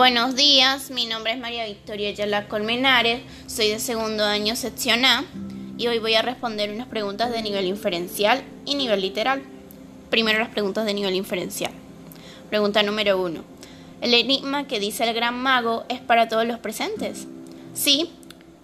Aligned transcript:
Buenos 0.00 0.34
días, 0.34 0.90
mi 0.90 1.04
nombre 1.04 1.34
es 1.34 1.38
María 1.38 1.66
Victoria 1.66 2.10
Yala 2.12 2.48
Colmenares, 2.48 3.20
soy 3.46 3.68
de 3.68 3.78
segundo 3.78 4.24
año 4.24 4.56
sección 4.56 5.04
A 5.04 5.26
y 5.76 5.88
hoy 5.88 5.98
voy 5.98 6.14
a 6.14 6.22
responder 6.22 6.70
unas 6.70 6.88
preguntas 6.88 7.30
de 7.30 7.42
nivel 7.42 7.66
inferencial 7.66 8.42
y 8.64 8.76
nivel 8.76 9.02
literal. 9.02 9.42
Primero 10.08 10.38
las 10.38 10.48
preguntas 10.48 10.86
de 10.86 10.94
nivel 10.94 11.16
inferencial. 11.16 11.72
Pregunta 12.48 12.82
número 12.82 13.20
uno. 13.20 13.44
¿El 14.00 14.14
enigma 14.14 14.66
que 14.66 14.80
dice 14.80 15.04
el 15.04 15.14
gran 15.14 15.38
mago 15.38 15.84
es 15.90 16.00
para 16.00 16.30
todos 16.30 16.46
los 16.46 16.58
presentes? 16.58 17.26
Sí, 17.74 18.10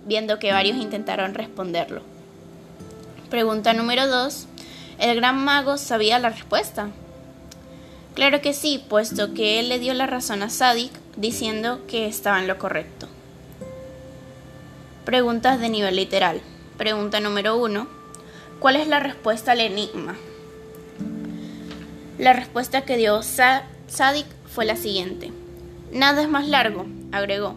viendo 0.06 0.38
que 0.38 0.52
varios 0.52 0.78
intentaron 0.78 1.34
responderlo. 1.34 2.00
Pregunta 3.28 3.74
número 3.74 4.08
dos. 4.08 4.46
¿El 4.98 5.14
gran 5.16 5.44
mago 5.44 5.76
sabía 5.76 6.18
la 6.18 6.30
respuesta? 6.30 6.88
Claro 8.14 8.40
que 8.40 8.54
sí, 8.54 8.82
puesto 8.88 9.34
que 9.34 9.60
él 9.60 9.68
le 9.68 9.78
dio 9.78 9.92
la 9.92 10.06
razón 10.06 10.42
a 10.42 10.48
Sadik 10.48 10.92
diciendo 11.16 11.80
que 11.88 12.06
estaba 12.06 12.38
en 12.38 12.46
lo 12.46 12.58
correcto. 12.58 13.08
Preguntas 15.04 15.60
de 15.60 15.68
nivel 15.68 15.96
literal. 15.96 16.40
Pregunta 16.76 17.20
número 17.20 17.56
uno. 17.56 17.88
¿Cuál 18.60 18.76
es 18.76 18.88
la 18.88 19.00
respuesta 19.00 19.52
al 19.52 19.60
enigma? 19.60 20.16
La 22.18 22.32
respuesta 22.32 22.82
que 22.82 22.96
dio 22.96 23.22
Sadik 23.22 24.26
fue 24.52 24.64
la 24.64 24.76
siguiente. 24.76 25.32
Nada 25.92 26.22
es 26.22 26.28
más 26.28 26.48
largo, 26.48 26.86
agregó, 27.12 27.56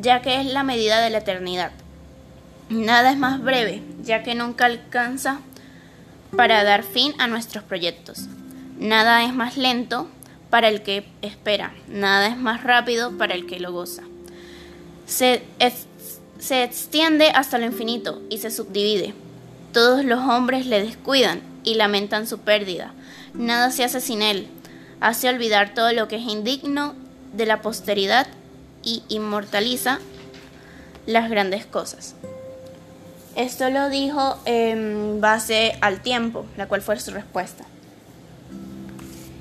ya 0.00 0.22
que 0.22 0.40
es 0.40 0.46
la 0.46 0.62
medida 0.62 1.00
de 1.00 1.10
la 1.10 1.18
eternidad. 1.18 1.72
Nada 2.68 3.10
es 3.10 3.18
más 3.18 3.42
breve, 3.42 3.82
ya 4.02 4.22
que 4.22 4.34
nunca 4.34 4.66
alcanza 4.66 5.40
para 6.36 6.62
dar 6.64 6.82
fin 6.82 7.14
a 7.18 7.26
nuestros 7.26 7.64
proyectos. 7.64 8.28
Nada 8.78 9.24
es 9.24 9.34
más 9.34 9.56
lento 9.56 10.08
para 10.50 10.68
el 10.68 10.82
que 10.82 11.04
espera, 11.22 11.74
nada 11.88 12.28
es 12.28 12.36
más 12.36 12.62
rápido 12.62 13.16
para 13.18 13.34
el 13.34 13.46
que 13.46 13.60
lo 13.60 13.72
goza. 13.72 14.02
Se, 15.06 15.42
se 16.38 16.62
extiende 16.62 17.30
hasta 17.30 17.58
lo 17.58 17.66
infinito 17.66 18.22
y 18.30 18.38
se 18.38 18.50
subdivide. 18.50 19.14
Todos 19.72 20.04
los 20.04 20.20
hombres 20.20 20.66
le 20.66 20.82
descuidan 20.82 21.42
y 21.64 21.74
lamentan 21.74 22.26
su 22.26 22.38
pérdida. 22.38 22.92
Nada 23.34 23.70
se 23.70 23.84
hace 23.84 24.00
sin 24.00 24.22
él. 24.22 24.48
Hace 25.00 25.28
olvidar 25.28 25.74
todo 25.74 25.92
lo 25.92 26.08
que 26.08 26.16
es 26.16 26.22
indigno 26.22 26.94
de 27.34 27.46
la 27.46 27.60
posteridad 27.60 28.26
y 28.82 29.02
inmortaliza 29.08 29.98
las 31.06 31.28
grandes 31.28 31.66
cosas. 31.66 32.14
Esto 33.34 33.68
lo 33.68 33.90
dijo 33.90 34.38
en 34.46 35.20
base 35.20 35.76
al 35.82 36.00
tiempo, 36.00 36.46
la 36.56 36.68
cual 36.68 36.80
fue 36.80 36.98
su 36.98 37.10
respuesta. 37.10 37.64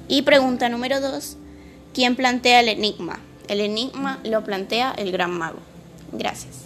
Y 0.08 0.22
pregunta 0.22 0.70
número 0.70 1.02
dos, 1.02 1.38
¿quién 1.94 2.16
plantea 2.16 2.60
el 2.60 2.70
enigma? 2.70 3.20
El 3.48 3.62
enigma 3.62 4.20
lo 4.24 4.44
plantea 4.44 4.92
el 4.98 5.12
gran 5.12 5.32
mago. 5.32 5.60
Gracias. 6.12 6.66